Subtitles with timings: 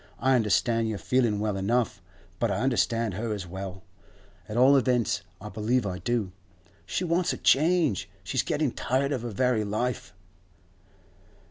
[0.17, 2.01] I understand your feeling well enough,
[2.39, 3.83] but I understand her as well;
[4.49, 6.31] at all events, I believe I do.
[6.87, 10.15] She wants a change; she's getting tired of her very life.